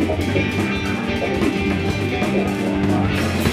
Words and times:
Thank 0.00 0.36
you. 3.42 3.47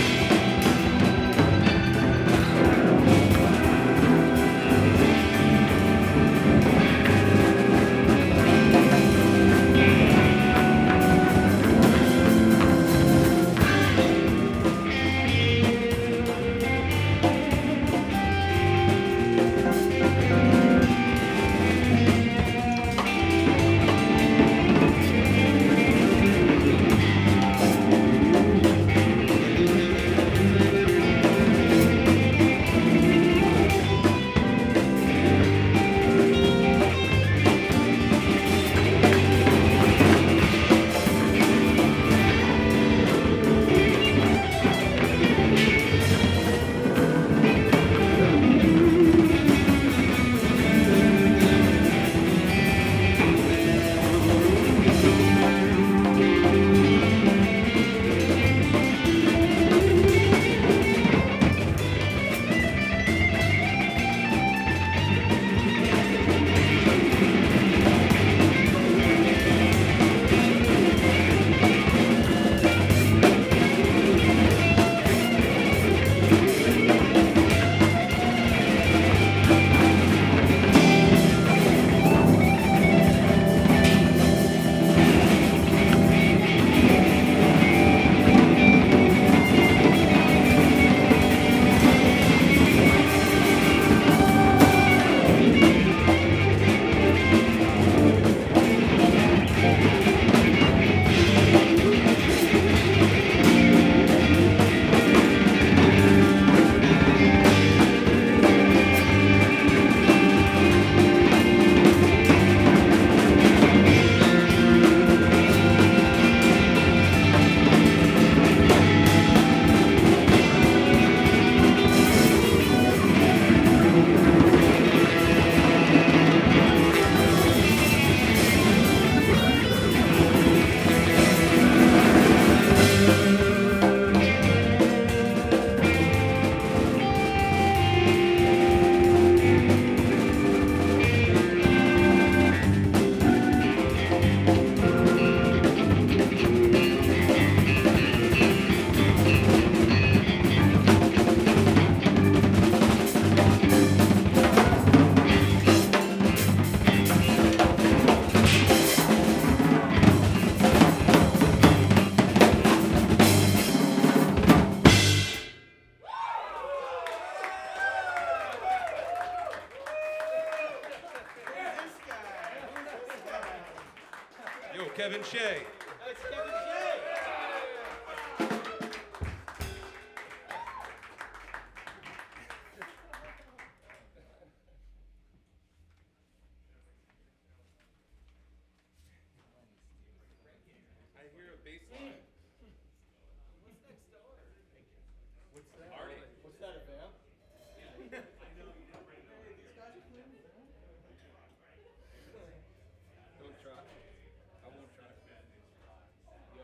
Kevin 174.93 175.23
Shea. 175.23 175.61
I 176.05 176.94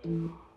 Mm-hmm. 0.05 0.50